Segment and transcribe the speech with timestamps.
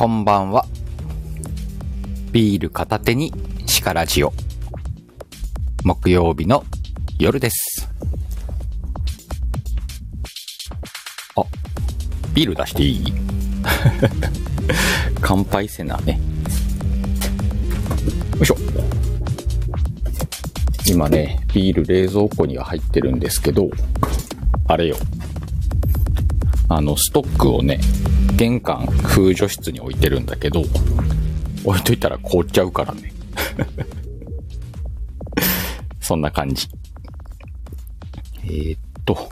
[0.00, 0.64] こんばんは。
[2.32, 3.34] ビール片手に
[3.66, 4.32] シカラジオ。
[5.84, 6.64] 木曜日の
[7.18, 7.86] 夜です。
[11.36, 11.42] あ、
[12.32, 13.12] ビール出していい？
[15.20, 16.18] 乾杯せなね。
[18.36, 18.56] よいしょ。
[20.86, 23.68] 今ね、ビール冷蔵庫には入ってるんですけど、
[24.66, 24.96] あれよ。
[26.70, 27.78] あの、ストックをね、
[28.40, 30.62] 玄関風除室に置いてるんだけど、
[31.62, 33.12] 置いといたら凍っちゃうからね。
[36.00, 36.66] そんな感じ。
[38.44, 39.28] えー、っと。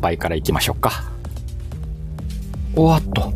[0.00, 1.04] 杯からいきましょうか。
[2.74, 3.32] おわっと。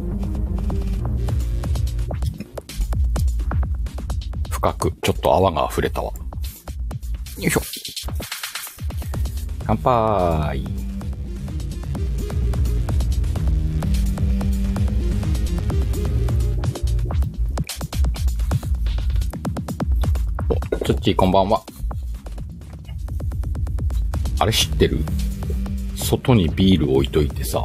[4.50, 6.12] 深く、ちょっと泡が溢れたわ。
[7.38, 7.60] よいしょ。
[9.66, 10.64] 乾杯。
[20.48, 21.62] お、つっちーこんばんは。
[24.38, 24.98] あれ知ってる？
[26.18, 27.64] 外にビール置いといてさ、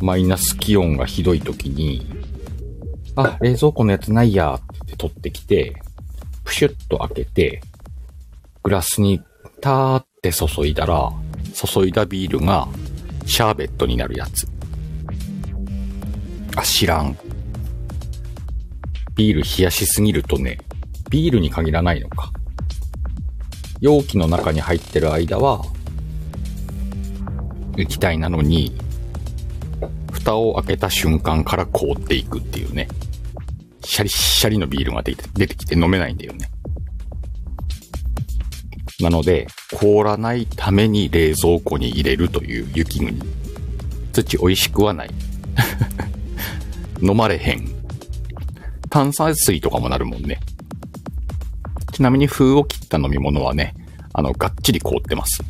[0.00, 2.06] マイナス気温がひどい時に、
[3.16, 5.74] あ、冷蔵庫のやつないやって言って取ってきて、
[6.44, 7.62] プシュッと開けて、
[8.62, 9.22] グラスに
[9.60, 11.10] ターって注いだら、
[11.54, 12.68] 注いだビールが
[13.26, 14.46] シャーベットになるやつ。
[16.56, 17.16] あ、知らん。
[19.14, 20.58] ビール冷やしすぎるとね、
[21.10, 22.32] ビールに限らないのか。
[23.80, 25.62] 容器の中に入ってる間は、
[27.76, 28.72] 液体なのに、
[30.12, 32.88] 蓋を開けた瞬間から凍っていくっていうね。
[33.84, 36.48] シャリシャリのビールが出て出てきて飲めないんだよね。
[39.00, 43.20] なので、凍らないために冷蔵庫に入れるという雪国。
[44.12, 45.10] 土美味しくはない。
[47.02, 47.68] 飲まれへん。
[48.90, 50.38] 炭酸水とかもなるもんね。
[51.92, 53.74] ちなみに封を切った飲み物はね、
[54.12, 55.42] あの、がっちり凍ってます。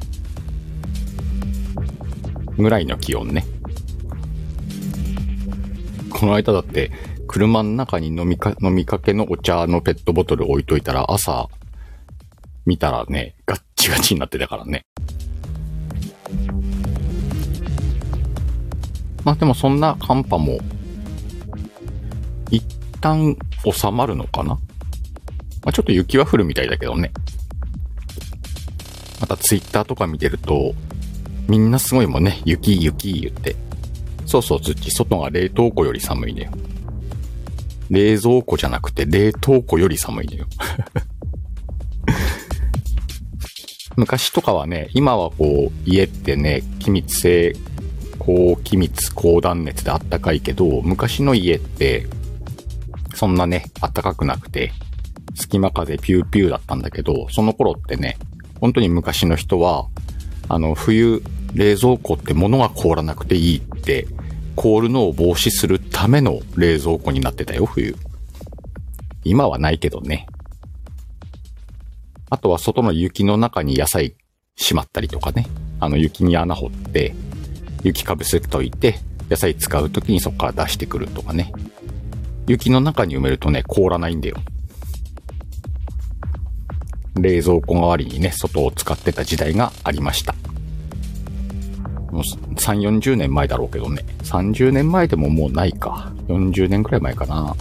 [2.62, 3.44] ぐらいの気温ね。
[6.10, 6.90] この間だって、
[7.26, 11.48] 車の中に飲みか、飲みかけのお茶のペットボトル置いといたら朝、
[12.64, 14.84] 見たらね、ガッチガチになってたからね。
[19.24, 20.58] まあでもそんな寒波も、
[22.50, 22.62] 一
[23.00, 24.54] 旦収まるのかな？
[24.54, 24.60] ま
[25.66, 27.12] あちょっと雪は降るみたいだけどね。
[29.20, 30.74] またツイッターとか見てると、
[31.52, 33.56] みんなすごいもんね、雪雪言って。
[34.24, 36.52] そうそう、土、外が冷凍庫より寒いねよ。
[37.90, 40.46] 冷蔵庫じゃなくて冷凍庫より寒いねよ。
[43.96, 47.54] 昔とかはね、今はこう、家ってね、気密性、
[48.18, 52.06] 高気密、高断熱であったかいけど、昔の家って、
[53.14, 54.72] そんなね、暖かくなくて、
[55.34, 58.16] 隙間風ピューピューだったんだけど、その頃ってね、
[58.58, 59.88] 本当に昔の人は、
[60.48, 61.22] あの、冬、
[61.54, 64.06] 冷蔵庫って物が凍らなくていいって、
[64.56, 67.96] 凍るのを防止するための冷蔵庫になってたよ、冬。
[69.24, 70.26] 今はないけどね。
[72.30, 74.14] あとは外の雪の中に野菜
[74.56, 75.46] しまったりとかね。
[75.80, 77.14] あの雪に穴掘って、
[77.82, 78.98] 雪かぶせといて、
[79.28, 81.52] 野菜使う時にそこから出してくるとかね。
[82.46, 84.36] 雪の中に埋めるとね、凍らないんだよ。
[87.14, 90.34] 冷蔵庫代わりにね、外を使ってた時代がありました。
[92.12, 94.04] もう3、40年前だろうけどね。
[94.24, 96.12] 30年前でももうないか。
[96.28, 97.56] 40年くらい前かな。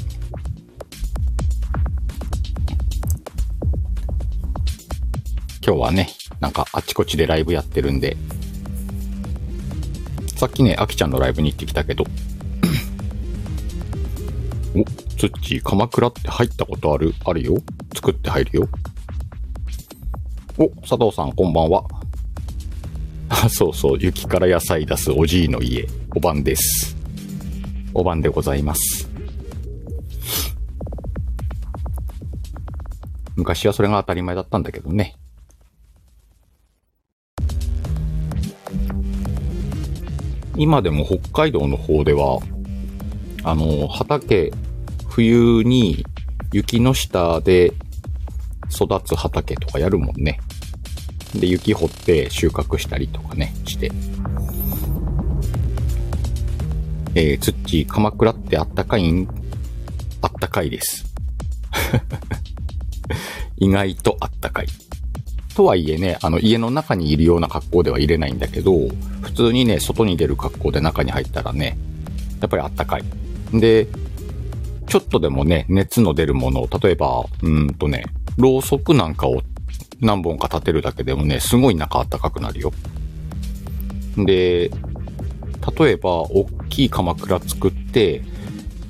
[5.65, 6.09] 今日はね、
[6.41, 8.17] なんかあちこちでライブやってるんで、
[10.35, 12.03] さっきね、あきちゃんのライブに行ってきたけど、
[14.75, 14.83] お、
[15.15, 17.13] つっちー、鎌倉って入ったことある？
[17.23, 17.55] あるよ
[17.95, 18.67] 作って入るよ。
[20.57, 21.85] お、佐藤さんこんばんは。
[23.31, 26.97] あ、そうそう、雪から野菜出すおじいの家、おばんです。
[27.93, 29.09] おばんでございます。
[33.37, 35.15] 昔はそれが当たり前だったんだけどね。
[40.57, 42.39] 今でも北海道の方では、
[43.43, 44.51] あの、畑、
[45.07, 46.05] 冬に
[46.51, 47.73] 雪の下で
[48.69, 50.41] 育つ畑とかやるもんね。
[51.35, 53.91] で、雪掘って収穫したりとかね、して。
[57.13, 59.27] えー、つっち、鎌倉ってあったかいん
[60.21, 61.05] あったかいです。
[63.57, 64.67] 意外とあったかい。
[65.55, 68.87] とはいえね、あの家の中にいるような格好では入れないんだけど、
[69.21, 71.77] 普通にね、外に出る格好で中に入ったらね、
[72.39, 73.03] やっぱりあったかい。
[73.53, 73.87] で、
[74.87, 78.05] ちょっとでもね、熱の出るものを、例えば、うんとね、
[78.37, 79.41] ろうそくなんかを
[80.01, 82.73] 何本か立てるだけでもね、すごい中あったかくなるよ。
[84.17, 84.71] で、
[85.77, 88.23] 例えば、大きい鎌倉作って、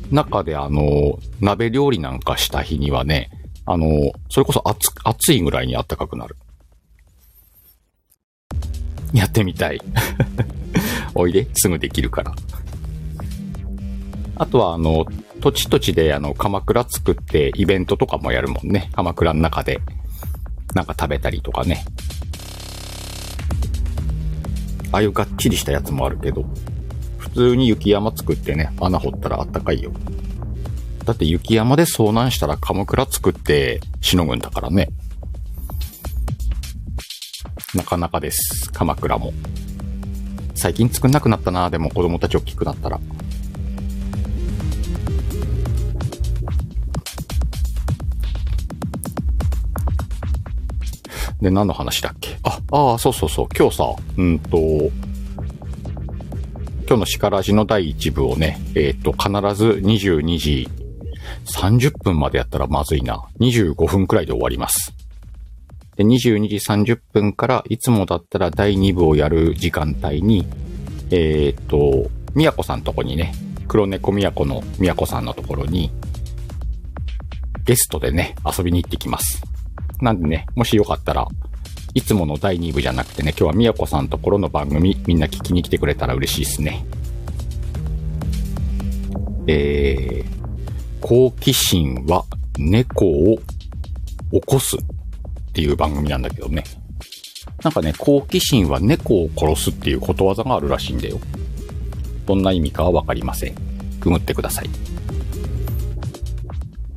[0.09, 3.29] 中であの、鍋料理なんかした日にはね、
[3.65, 6.37] あの、それこそ熱、熱いぐらいにあったかくなる。
[9.13, 9.81] やってみたい。
[11.13, 12.33] おいで、すぐできるから。
[14.35, 15.05] あとはあの、
[15.41, 18.89] 土地土地であの、鎌倉作ってイベントとかもやるもんね。
[18.93, 19.81] 鎌倉の中で。
[20.73, 21.83] なんか食べたりとかね。
[24.91, 26.45] ああいうがっちりしたやつもあるけど、
[27.17, 29.91] 普通に雪山作ってね、穴掘ったらあったかいよ。
[31.05, 34.89] だって雪山で遭難したら鎌倉作ってしのぐんだからね。
[37.73, 38.69] なかなかです。
[38.73, 39.33] 鎌倉も。
[40.55, 42.99] 最近作んなくなったなでも子供たち大きくなったら。
[51.41, 52.37] で、何の話だっけ？
[52.43, 53.47] あ、ああ、そうそうそう。
[53.57, 54.57] 今日さ、うんと、
[56.87, 60.69] 今日のシカラジの第1部をね、えっ、と、必ず22時
[61.45, 63.23] 30分までやったらまずいな。
[63.39, 64.93] 25分くらいで終わります。
[65.95, 70.45] で、22時30分からいつもだったら第2部をやる時間帯に、
[71.09, 73.33] えっ、と、みやこさんとこにね、
[73.67, 75.91] 黒猫みやこのみやこさんのところに、
[77.63, 79.41] ゲストでね、遊びに行ってきます。
[80.01, 81.27] なんでね、もしよかったら、
[81.93, 86.85] いつもの第2部じゃなくてね、今日はみやこさんところの番組、みんな聞きに来てくれたら嬉しいですね。
[89.47, 92.25] えー、好奇心は
[92.57, 93.37] 猫を
[94.31, 94.79] 起こすっ
[95.53, 96.63] ていう番組なんだけどね。
[97.63, 101.19] なんかね、好奇心は猫を殺すっていうことわざがあるらしいんだよ。
[102.25, 103.55] どんな意味かはわかりません。
[103.99, 104.69] ググってください。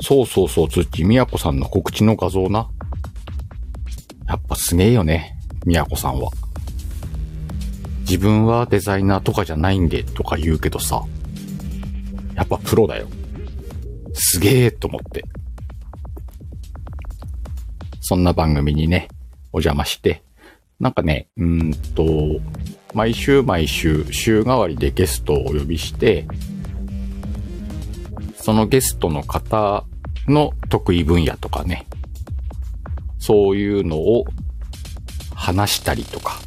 [0.00, 2.68] そうそうそう、つっち、みやこさんの告知の画像な。
[4.66, 6.30] すげえよね、みやこさんは。
[8.00, 11.04] 自分はデザイナーとかじゃないんでとか言うけどさ、
[12.34, 13.06] やっぱプロだよ。
[14.14, 15.22] すげえと思って。
[18.00, 19.08] そんな番組にね、
[19.52, 20.22] お邪魔して、
[20.80, 22.40] なんかね、うんと、
[22.94, 26.26] 毎週毎週、週替わりでゲストをお呼びして、
[28.36, 29.84] そのゲストの方
[30.26, 31.86] の得意分野とかね、
[33.18, 34.24] そういうのを
[35.44, 36.40] 話したりとか、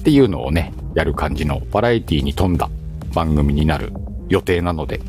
[0.00, 2.68] っていうのをね、やる感じのバラエティに富んだ
[3.14, 3.90] 番組になる
[4.28, 5.00] 予定なので、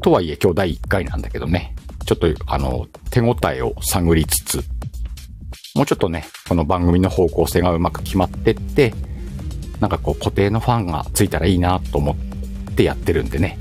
[0.00, 1.74] とはいえ今日第1回なんだけどね、
[2.06, 4.64] ちょっとあの、手応えを探りつつ、
[5.74, 8.94] もうちょっとね、この番組の方向性がうまく決まってって、
[9.80, 12.16] なんかこう固定のファンがついたらいいなと思
[12.70, 13.58] ってやってるんでね。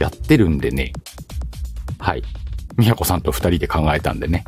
[0.00, 0.92] やってるんでね。
[2.00, 2.24] はい。
[2.76, 4.44] みやこさんと二人で考えたんでね。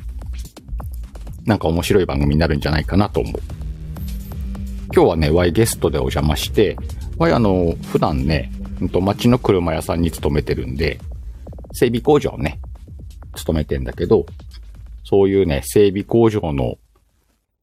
[1.47, 3.33] なんか面白い番組になるんじゃないかなと思う。
[4.93, 6.77] 今日はね、ワイゲストでお邪魔して、
[7.19, 8.51] ワイあの、普段ね、
[8.81, 10.99] うんと町の車屋さんに勤めてるんで、
[11.73, 12.59] 整備工場をね、
[13.35, 14.27] 勤めてんだけど、
[15.05, 16.79] そういうね、整備工場の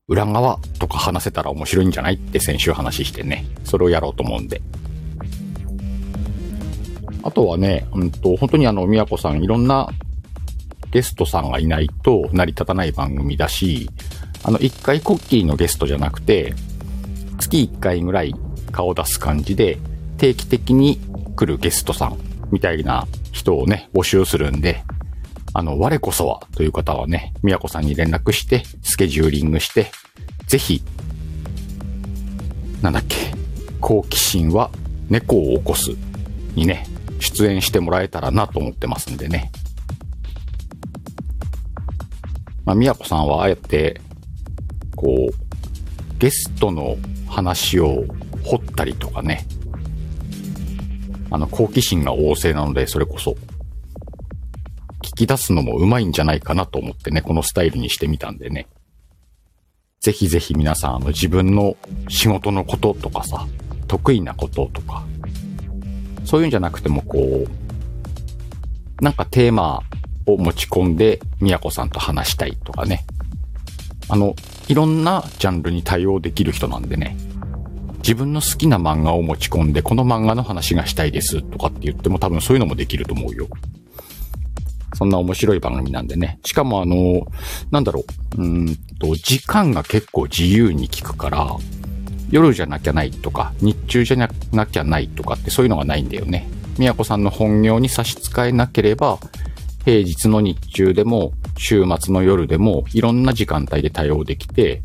[0.07, 4.61] 裏側とか話せたら面白いんじゃないって先週話してね、それをやろうと思うんで。
[7.23, 9.89] あとはね、うんと、本当にあの、みやこさんいろんな
[10.93, 13.89] ゲストさんがいないと成り立たない番組だし、
[14.43, 16.53] あの、一回こっきりのゲストじゃなくて、
[17.39, 18.35] 月一回ぐらい
[18.71, 19.79] 顔出す感じで、
[20.19, 20.99] 定期的に
[21.35, 22.19] 来るゲストさん
[22.51, 24.83] みたいな人をね、募集するんで、
[25.55, 29.91] あの、我こそはという方はね、みやこさんに連絡して、スケジューリングして、
[30.45, 30.83] ぜひ、
[32.83, 33.33] なんだっけ、
[33.81, 34.69] 好奇心は
[35.09, 35.89] 猫を起こす
[36.53, 36.85] にね、
[37.17, 39.51] 出演してもらえたらなと思ってますんでね。
[42.65, 43.99] まあ、みやこさんはああやって、
[44.95, 48.05] こう、ゲストの話を
[48.43, 49.45] 掘ったりとかね、
[51.29, 53.35] あの、好奇心が旺盛なので、それこそ、
[55.01, 58.67] 聞き出すのもうまいんじゃないかなと思ってね、このスタイルにしてみたんでね。
[59.99, 61.75] ぜひぜひ皆さん、あの、自分の
[62.07, 63.47] 仕事のこととかさ、
[63.87, 65.03] 得意なこととか、
[66.23, 69.81] そういうんじゃなくてもこう、なんかテーマ
[70.25, 73.05] を持ち込んで、みやこさんと話したいとかね。
[74.09, 74.35] あの、
[74.67, 77.17] いろんなジャンルに対応できる人なんでね。
[77.99, 83.47] 自分の好きな漫画を持ち込んで、この漫画の話がしたいですとかって言っても多分そういうのもできると思うよ。
[84.95, 86.39] そんな面白い番組なんでね。
[86.45, 87.25] しかもあの、
[87.71, 88.03] なんだろ
[88.37, 91.55] う、うんと、時間が結構自由に効くから、
[92.29, 96.49] 夜じゃなきゃないとか、日中じゃなきゃないとかってそういうのがないんだよね。
[96.77, 99.19] 宮子さんの本業に差し支えなければ、
[99.85, 104.81] 平日の日中でも、週末の夜でも、いろんな時間帯で対応できて、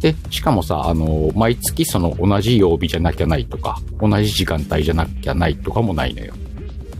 [0.00, 6.34] で、しかもさ、あの、毎月その同じ曜日じゃなきゃないとか、同じ時間帯じゃなきゃないとかもないのよ。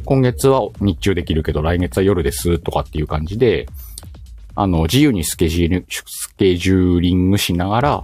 [0.04, 3.68] 今月は日中できるけど来月は夜ですとかっていう感じで、
[4.54, 8.02] あの、自由にスケジュール、スケジューリングしながら、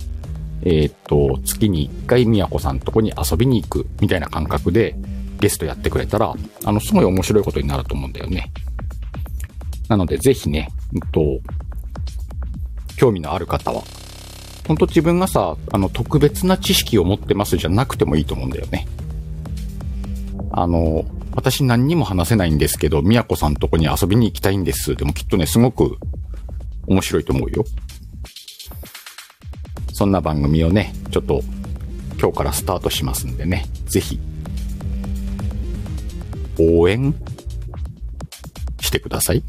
[0.64, 4.94] えっ、と、月に一回宮子さんとこに遊びに行くみたいな感覚で
[5.40, 8.50] ゲストやってくれたら、あの、すごい面白いことになると思うんだよね。
[9.88, 11.40] なので、ぜひね、うんと、
[12.96, 13.82] 興味のある方は、
[14.66, 18.86] ほんと自分がさ、あの、特別な知識を持ってますじゃなくてもいいと思うんだよね。
[20.52, 24.94] あの、私何にも話せないんですけど、宮子さんとこに遊びに行きたいんです。
[24.94, 25.96] でもきっとね、すごく
[26.86, 27.64] 面白いと思うよ。
[29.92, 31.42] そんな番組をね、ちょっと
[32.20, 34.18] 今日からスタートしますんでね、ぜひ、
[36.58, 37.14] 応援
[38.80, 39.42] してください。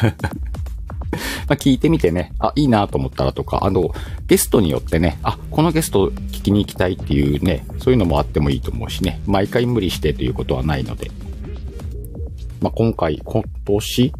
[1.48, 3.92] ま聞いてみてね、あ、いいなと思ったらとか、あの、
[4.26, 11.10] ゲストによってね、あ、このゲスト聞きに行きたいっていうね、そういうのもあってもいいと思うしね、毎回無理してということはないので。
[12.60, 14.12] まあ今回、今年、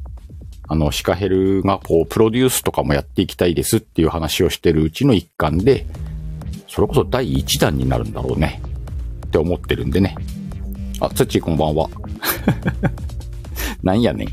[0.67, 5.87] あの、シカヘルがこう、プロデュースとかもやっていきたいですっていう話をしてるうちの一環で、
[6.69, 8.63] それこそ第1弾になるんだろうね。
[9.27, 10.15] って思ってるんでね。
[11.01, 11.89] あ、つっちーこんばんは。
[13.83, 14.29] なんやねん。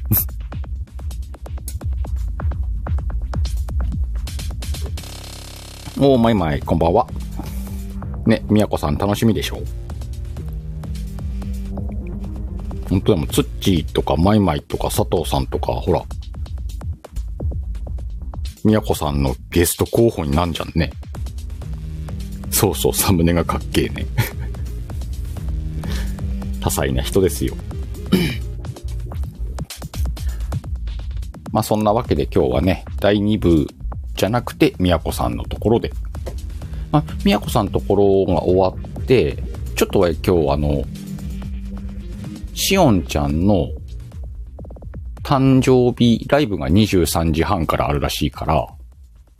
[5.99, 7.07] おー、まいまい、こんばんは。
[8.27, 9.59] ね、みやこさん楽しみでしょ？
[12.87, 16.03] 本当でも、つっちーとか、まいまいとか、佐藤さんとか、ほら、
[18.63, 20.91] みやこさんのゲスト候補になんじゃんね。
[22.51, 24.05] そうそう、サムネがかっけえね。
[26.61, 27.55] 多彩な人ですよ。
[31.51, 33.67] まあそんなわけで今日はね、第2部
[34.17, 35.91] じゃなくて、みやこさんのところで。
[36.91, 39.38] まあ、みやこさんのところが終わって、
[39.75, 40.83] ちょっとは今日あの、
[42.53, 43.69] しおんちゃんの
[45.24, 48.67] 誕生日ライブが23時半からあるらしいから、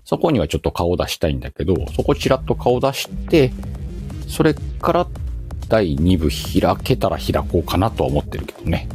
[0.05, 3.51] そこにはちょっと顔出したいんだけど、そこちらっと顔出して、
[4.27, 5.07] それから
[5.67, 8.88] 第2部開けたら開こうかなとは思ってるけどね。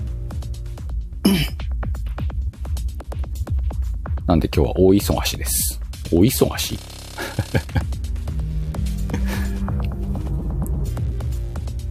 [4.32, 5.78] なんで今日は大忙しです。
[6.10, 6.78] 大忙し？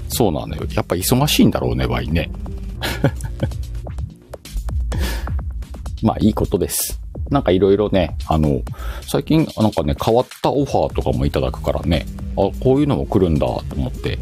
[0.10, 0.63] そうなのよ。
[0.74, 2.31] やっぱ忙しいんだろうね、ワイね。
[6.01, 7.00] まあいいことです。
[7.29, 8.63] なんかいろいろね、あの、
[9.07, 14.17] 最近なんかね、変わったオファーとかもいただくからね、あ、こういうのも来るんだと思って、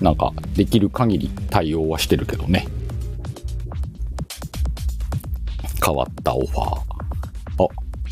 [0.00, 2.68] なんかできる限り対応はしてるけどね。
[5.84, 6.85] 変わったオファー。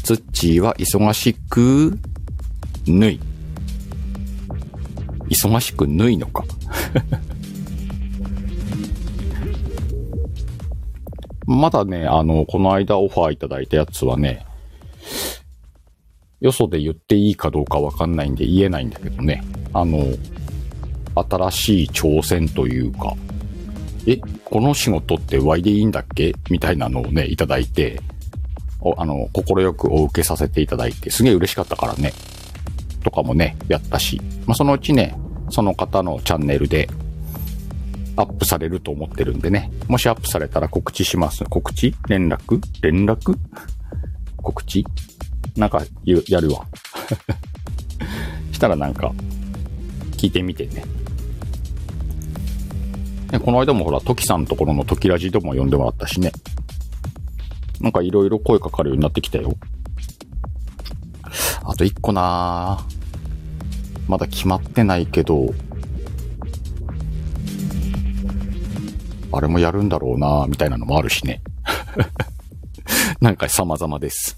[0.04, 1.99] ツッチーは忙しく、
[2.87, 3.20] 縫い。
[5.30, 6.44] 忙しく縫いのか。
[11.46, 14.44] まだね、あの、この間オファーいただいたやつはね、
[16.42, 19.42] よそで言っていいかどうかわかんないんで言えないんだけどね。
[19.73, 20.04] あの、
[21.14, 23.16] 新しい挑戦というか、
[24.06, 26.34] え、この仕事ってワイでいいんだっけ？
[26.50, 28.02] みたいなのをね、いただいて、
[28.99, 32.12] あの、快くお受けさせていただいて、すげえ嬉しかったからね。
[33.03, 34.21] とかもね、やったし。
[34.47, 35.17] まあ、そのうちね、
[35.50, 36.88] その方のチャンネルで、
[38.17, 39.71] アップされると思ってるんでね。
[39.88, 41.45] もしアップされたら告知します。
[41.45, 41.95] 告知？
[42.09, 42.61] 連絡？
[42.81, 43.37] 連絡？
[44.37, 44.85] 告知？
[45.57, 46.67] なんか、やるわ。
[48.53, 49.12] したらなんか、
[50.17, 50.85] 聞いてみてね。
[53.33, 56.33] ねこの間もほら、トキさんのところのトキラジでも呼んでもらったしね。
[57.85, 59.59] なんかいろいろ声かかるようになってきたよ。
[61.64, 62.79] あと一個な
[64.09, 65.53] まだ決まってないけど、
[69.33, 71.43] あれもやるんだろうなみたいなのもあるしね。
[73.21, 74.35] なんか様々です。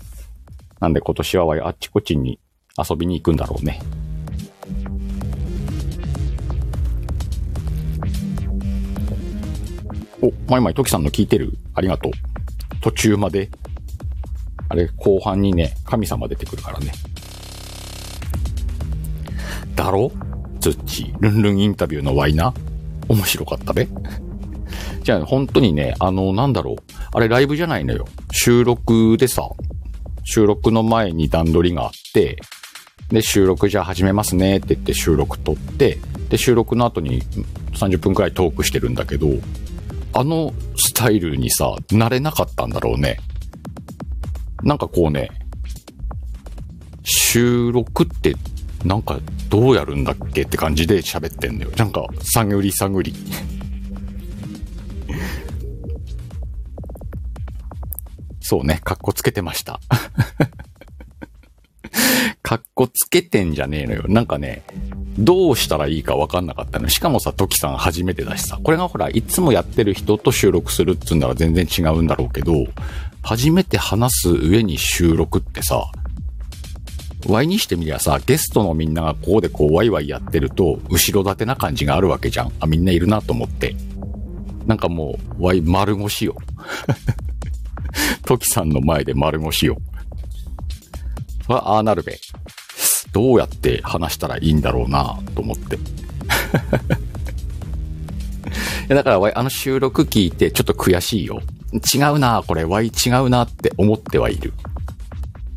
[0.80, 2.40] なんで今年はあっちこっちに
[2.76, 3.80] 遊びに行くんだろうね。
[10.20, 12.25] お、まいまいときさんの聞いてるありがとう。
[12.86, 13.50] 途中まで。
[14.68, 16.92] あれ、後半にね、神様出てくるからね。
[19.74, 20.12] だろ？
[20.60, 22.54] ツッチ、ルンルンインタビューのワイナ？
[23.08, 23.88] 面白かったべ。
[25.02, 26.76] じゃあ、本当にね、あの、なんだろう。
[27.12, 28.06] あれライブじゃないのよ。
[28.30, 29.48] 収録でさ、
[30.22, 32.38] 収録の前に段取りがあって、
[33.08, 37.20] で、収録じゃあ始めますねって言って収録撮って、で、収録の後に
[37.72, 39.26] 30分くらいトークしてるんだけど、
[40.18, 43.18] あのスタイルにさ、慣れなかったんだろうね。
[44.62, 45.28] なんかこうね、
[47.02, 48.34] 収録って
[48.82, 49.20] なんか
[49.50, 51.70] どうやるんだっけって感じで喋ってんのよ。
[51.76, 53.14] なんか探り探り。
[58.40, 59.80] そうね、カッコつけてました。
[62.46, 64.04] カッコつけてんじゃねえのよ。
[64.06, 64.62] なんかね、
[65.18, 66.88] どうしたらいいかわかんなかったの。
[66.88, 72.52] しかもさ、トキさん初めてだしさ、これがほら、いつもやってる人と収録するっつうんなら全然違うんだろうけど、
[73.20, 75.90] 初めて話す上に収録ってさ、
[77.26, 82.52] ワイにしてみりゃさ、ゲストのみんながこうでこうワイワイやってると、後ろ盾な感じがあるわけじゃん。
[82.60, 83.74] あ、みんないるなと思って。
[84.66, 86.36] なんかもう、ワイ丸腰よ。
[88.24, 89.78] トキさんの前で丸腰よ。
[91.48, 92.18] はああなるべ。
[93.12, 95.78] どうやって話したらいいんだろうなと思って。
[98.88, 101.40] だから、あの収録聞いてちょっと悔しいよ。
[101.72, 104.52] 違うなこれ、ワイ違うなって思ってはいる。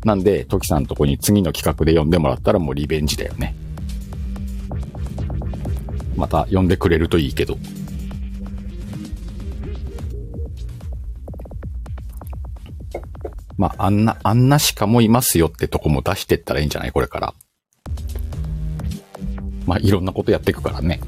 [0.04, 3.54] なんで、トキさんのとこに次の企画で呼んでもらったらもうリベンジだよね。
[6.16, 7.58] また呼んでくれるといいけど。
[13.60, 16.92] まあ、あんな、あんなしかもいますよってとこも出してったらいいんじゃない？
[16.92, 17.34] これから。
[19.66, 20.98] まあ、いろんなことやっていくからね。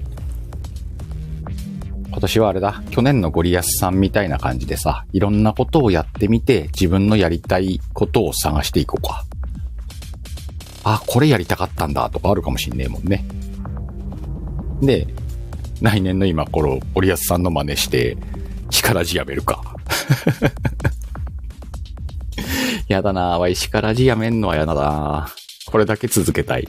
[2.08, 9.24] 今年はあれだ、去年のゴリアスさんみたいな感じでさ、いろんなことをやってみて、自分のやりたいことを探していこうか。
[10.84, 13.24] あ、これやりたかったんだとかあるかもしんねえもんね。
[14.82, 15.06] で、
[15.80, 18.18] 来年の今頃、ゴリアスさんの真似して、
[18.68, 19.62] 力じやめるか。
[22.92, 23.38] やだなぁ。
[23.38, 25.28] わい、力じやめんのはやだな
[25.66, 26.68] これだけ続けたい。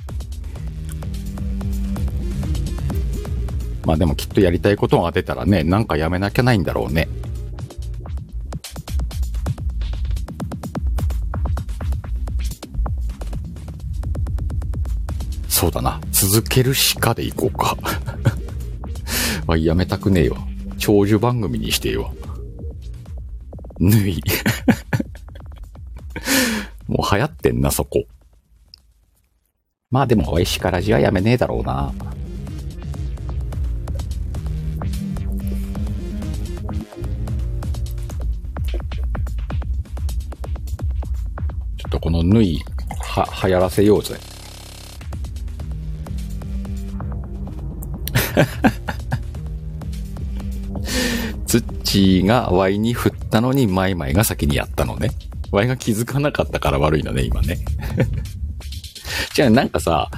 [3.85, 7.09] まあでもきっとやりたいことが出たらね、なんかやめなきゃないんだろうね。
[15.49, 15.99] そうだな。
[16.11, 17.77] 続けるしかでいこうか。
[19.45, 20.37] わ、やめたくねえわ。
[20.77, 22.09] 長寿番組にしてえわ。
[23.79, 24.21] ぬい。
[26.93, 28.03] もう流行ってんな、そこ。
[29.89, 31.91] まあでも、おいしからじはやめねえだろうな。
[41.77, 42.59] ちょっとこの縫い、
[42.99, 44.19] は、流行らせようぜ。
[51.47, 55.09] ツッチーがワイに振ったのにマイマイが先にやったのね。
[55.53, 57.59] ワイが気づかなかったから悪いのね、今ね。
[59.35, 60.09] じゃあなんかさ、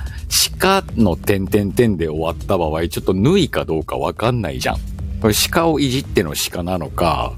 [0.59, 4.77] 鹿の点々点で終わった場合、ちょっと縫いかどうかわかんないじゃん。
[5.21, 7.33] これ鹿をいじっての鹿なのか、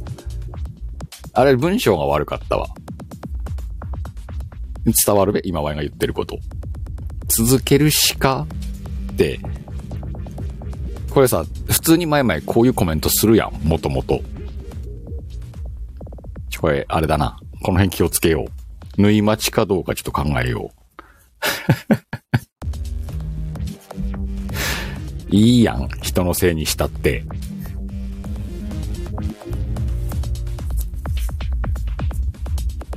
[1.33, 2.67] あれ文章が悪かったわ。
[4.85, 6.37] 伝わるべ今ワイが言ってること。
[7.27, 8.47] 続ける鹿っ
[9.17, 9.39] て、
[11.09, 14.21] これさ、普通に前々こういうコメントするやん、もともと。
[16.59, 17.39] これ、あれだな。
[17.67, 18.45] この辺気をつけよ
[18.97, 19.01] う。
[19.01, 20.71] 縫い待ちかどうかちょっと考えよ
[25.29, 25.35] う。
[25.35, 25.89] いいやん。
[26.01, 27.25] 人のせいにしたって。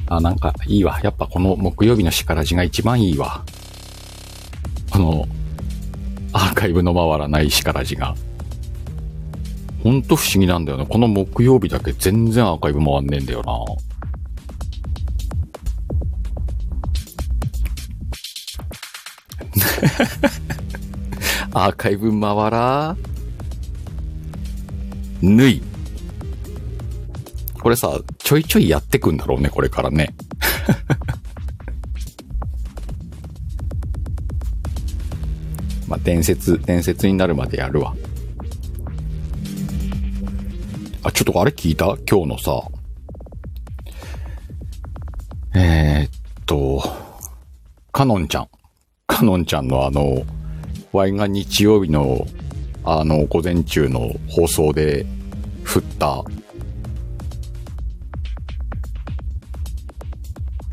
[0.07, 1.01] あ、なんかいいわ。
[1.03, 3.45] やっぱこの木曜日の叱らじが一番いいわ。
[4.93, 5.29] この、
[6.33, 8.15] アーカイブの回らない叱らじが。
[9.83, 10.87] ほんと不思議なんだよな。
[10.87, 13.90] この木曜日だけ全然アーカイブ回んねえんだよな。
[21.53, 22.97] アーカイブ回ら
[25.21, 25.63] ぬい。
[27.61, 30.15] これさ、ちょいちょいやってくんだろうね、これからね。
[35.87, 37.95] まあ、伝説、伝説になるまでやるわ。
[41.03, 41.97] あ、ちょっとあれ聞いた？
[42.09, 42.63] 今日のさ。
[45.55, 46.83] えー、っと、
[47.93, 48.49] かのんちゃん。
[49.21, 50.25] かのんちゃんのあの、
[50.93, 52.27] ワイが日曜日の
[52.83, 55.05] あの午前中の放送で
[55.63, 56.25] 振った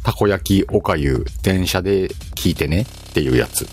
[0.03, 3.67] たこ焼きおかゆ電車で聞いてねっていうやつ。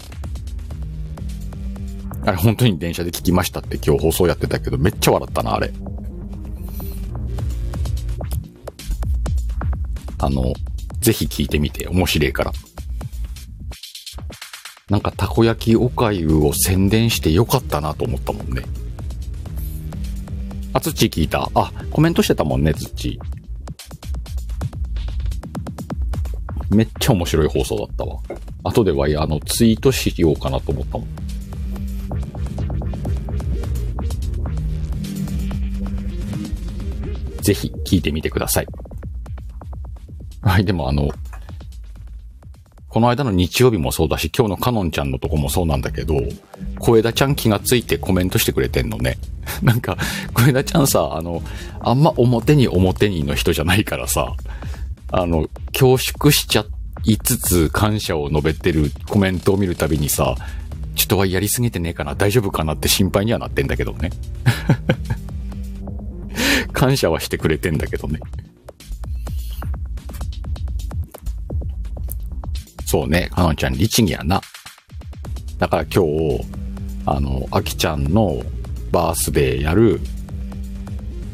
[2.26, 5.72] あれ本当に電車で聞きましたって今日放送やってたけど、めっちゃ笑ったな、あれ。
[10.18, 10.52] あの、
[11.00, 12.52] ぜひ聞いてみて、面白いから。
[14.90, 18.62] なんかたこ焼きおかゆを宣伝してよかったなと思ったもんね。
[20.74, 23.18] あ、つち聞いたあ、コメントしてたもんね、つち。
[26.68, 28.20] めっちゃ面白い放送だったわ。
[28.64, 31.08] 後では、あの、ツイートしようかなと思ったもん。
[37.40, 38.66] ぜひ聞いてみてください。
[40.42, 41.08] はい、でもあの、
[42.94, 46.14] この間の日曜日もそうだし、今日のかのんちゃんのとこもそうなんだけど、
[46.78, 49.18] 小枝ちゃん気がついてコメントしてくれてんのね。
[49.64, 49.98] なんか、
[50.32, 51.42] 小枝ちゃんさ、あの、
[51.80, 54.36] あんま表に表にの人じゃないからさ、
[55.10, 56.66] あの、恐縮しちゃ
[57.02, 60.36] いつつ感謝を述べてるコメントを見るたびにさ、
[60.94, 64.10] ちょっとはやりすぎてねえかな大丈夫かなって心配にはなってんだけどね。
[66.72, 68.20] 感謝はしてくれてんだけどね。
[72.94, 74.40] そうね、かのんちゃん律儀やな。
[75.58, 76.44] だから今日、
[77.06, 78.40] あの、あきちゃんの
[78.92, 79.98] バースデーやる、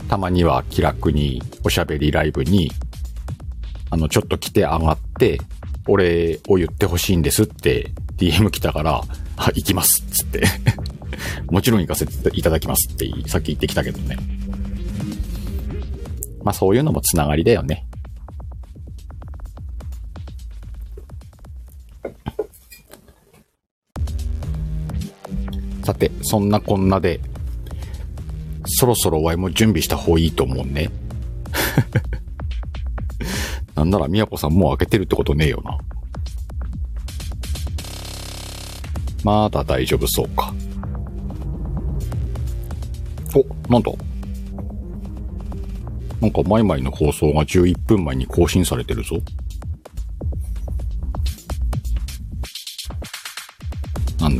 [0.08, 2.72] たまには気楽におしゃべりライブに、
[3.90, 5.38] あの、ちょっと来て上がって、
[5.86, 9.02] お礼を言ってほしいんですって DM 来たから、
[9.36, 10.44] あ、行きますっつって
[11.52, 14.16] もちろん行かせていただきますってさっき言ってきたけどね。
[16.42, 17.84] まあそういうのもつながりだよね。
[25.90, 27.20] さて、そんなこんなで、
[28.64, 30.88] そろそろワイも準備した方がいいと思うね。
[33.74, 35.78] なんなら、みやこさんもう開けてるってことねえよな。
[39.24, 40.54] まだ大丈夫そうか。
[43.34, 43.90] お、なんだ
[46.20, 49.16] なんか、マイマイの放送が11分前に更新されてるぞ。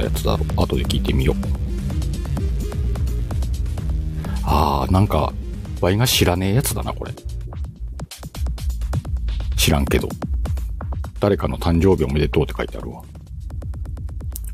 [0.00, 1.36] のやつだろう後で聞いてみよう。
[4.44, 5.34] あー、なんか、
[5.80, 7.12] ワイが知らねえやつだな、これ。
[9.56, 10.08] 知らんけど。
[11.20, 13.02] 誰かの誕生日おめでとうって書いてあるわ。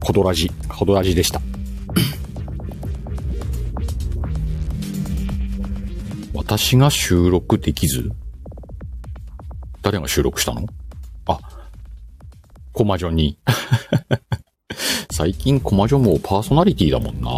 [0.01, 1.41] コドラジ、コドラジでした。
[6.35, 8.11] 私が収録できず？
[9.83, 10.67] 誰が収録したの？
[11.27, 11.39] あ、
[12.73, 13.39] コマジョに。
[15.17, 17.31] 最近コマジョもパーソナリティだもんな。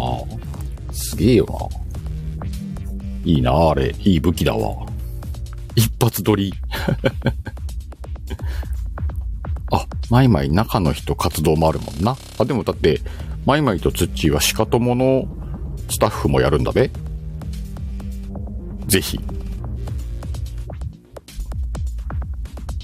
[0.93, 1.53] すげえよな。
[3.23, 3.95] いいなあれ。
[3.99, 4.85] いい武器だわ。
[5.75, 6.53] 一発撮り。
[9.71, 12.17] あ、マイマイ中の人活動もあるもんな。
[12.37, 12.99] あ、でもだって、
[13.45, 15.25] マイマイとツッチーはシカトモの
[15.87, 16.91] スタッフもやるんだべ。
[18.87, 19.17] ぜひ。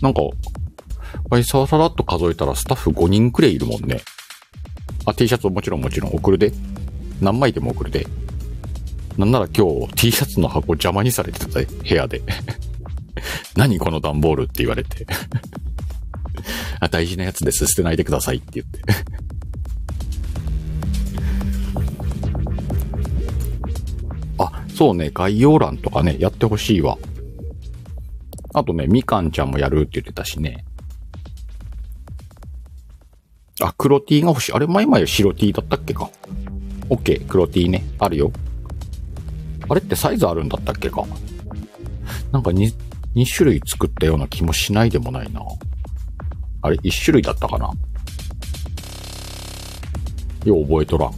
[0.02, 0.22] なんか、
[1.32, 4.00] あいさらさらっと数えたらスタッフ5人くらいいるもんね。
[5.06, 6.52] あ、T シャツもちろんもちろん送るで。
[7.22, 8.08] 何枚でも送るで。
[9.18, 12.22] なんなら今日 T シャツの箱邪魔にされてたで部屋で。
[13.56, 15.08] 何この段ボールって言われて
[16.82, 17.68] あ、大事なやつです。
[17.68, 18.82] 捨てないでくださいって言って
[24.38, 26.98] あそうね、概要欄とかね、やってほしいわ。
[28.54, 30.65] あとね、みかんちゃんもやるって言ってたしね。
[33.62, 34.54] あ、黒 T が欲しい。
[34.54, 36.10] あれ、前々白 T だったっけか。
[36.90, 37.86] オッケー、黒 T ね。
[38.00, 38.32] あるよ。
[39.70, 41.06] あれってサイズあるんだったっけか。
[42.32, 42.74] なんか 2,
[43.16, 45.42] 2種類作ったような気もしないでもないな。
[46.62, 47.72] あれ、1種類だったかな。
[50.44, 51.14] よう覚えとらん。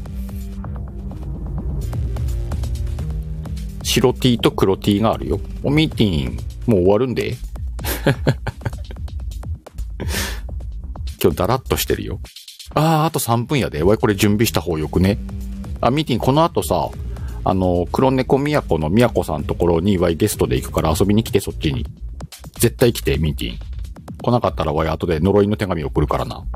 [3.81, 5.39] 白 T と黒 T があるよ。
[5.63, 7.35] おミーティン、もう終わるんで。
[11.21, 12.19] 今日だらっとしてるよ。
[12.73, 13.83] ああ、あと3分やで。
[13.83, 15.17] わい、これ準備した方よくね。
[15.81, 16.89] あ、ミーティン、この後さ、
[17.43, 21.85] あの、黒猫みやこのみやこさんところにわいゲストで行くから遊びに来て、そっちに。
[22.59, 23.59] 絶対来て、ミーティン。
[24.21, 26.43] 来なかったらわい後で呪いの手紙送るからな。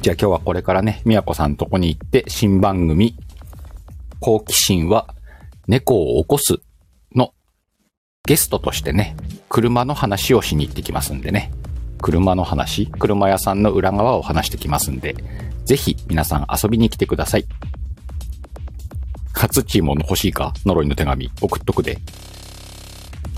[0.00, 3.14] じゃあ今日はこれからね、みやこさんとこに行って新番組、
[4.18, 5.14] 好奇心は
[5.68, 6.56] 猫を起こす
[7.14, 7.32] の
[8.26, 9.16] ゲストとしてね、
[9.48, 11.52] 車の話をしに行ってきますんでね。
[12.00, 15.14] 車の話、車屋さんの裏側を話してきますんで、
[15.64, 17.46] ぜひ皆さん遊びに来てください。
[19.32, 21.98] 初チームの欲しいか呪いの手紙送っとくで。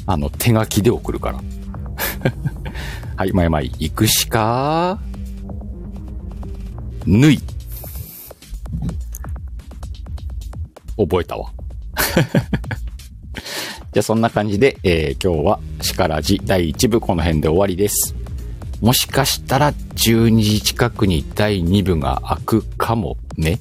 [0.06, 1.40] あの、手書きで送るから。
[3.16, 4.98] はい、まいまい、行くしか？
[7.06, 7.40] ぬい。
[10.96, 11.52] 覚えたわ。
[13.92, 18.14] じゃあそんな感じで、えー、今日はシカラジ第1部この辺で終わりです。
[18.80, 23.60] もしかしたら12時近くに第2部が開くかもね。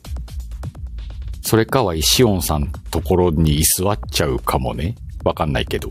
[1.41, 4.95] それかは石音さんところに居座っちゃうかもね。
[5.23, 5.89] わかんないけど。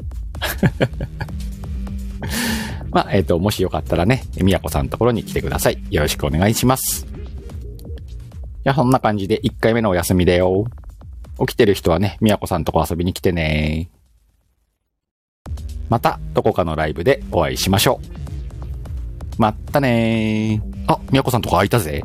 [2.91, 5.79] まあ、えっ、と、もしよかったらね、みやこさんのところに来てください。
[5.91, 7.07] よろしくお願いします。
[8.65, 10.67] じゃあ、そんな感じで1回目のお休みだよ。
[11.39, 13.91] 起きてる人はね、みやこさんとこ遊びに来てね。
[15.89, 18.01] また、どこかのライブでお会いしましょ
[19.39, 19.41] う。
[19.41, 20.93] まったねー。
[20.93, 22.03] あ、みやこさんとこ空いたぜ。